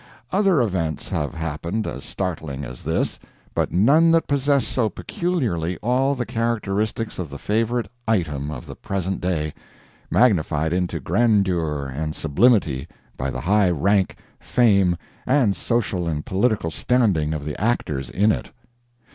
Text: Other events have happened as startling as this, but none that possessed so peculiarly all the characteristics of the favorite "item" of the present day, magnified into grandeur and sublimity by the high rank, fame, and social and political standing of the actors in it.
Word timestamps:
Other 0.31 0.63
events 0.63 1.09
have 1.09 1.35
happened 1.35 1.85
as 1.85 2.03
startling 2.03 2.65
as 2.65 2.81
this, 2.81 3.19
but 3.53 3.71
none 3.71 4.09
that 4.09 4.25
possessed 4.25 4.69
so 4.69 4.89
peculiarly 4.89 5.77
all 5.83 6.15
the 6.15 6.25
characteristics 6.25 7.19
of 7.19 7.29
the 7.29 7.37
favorite 7.37 7.87
"item" 8.07 8.49
of 8.49 8.65
the 8.65 8.73
present 8.73 9.21
day, 9.21 9.53
magnified 10.09 10.73
into 10.73 10.99
grandeur 10.99 11.85
and 11.85 12.15
sublimity 12.15 12.87
by 13.15 13.29
the 13.29 13.41
high 13.41 13.69
rank, 13.69 14.17
fame, 14.39 14.97
and 15.27 15.55
social 15.55 16.07
and 16.07 16.25
political 16.25 16.71
standing 16.71 17.31
of 17.31 17.45
the 17.45 17.55
actors 17.61 18.09
in 18.09 18.31
it. 18.31 18.49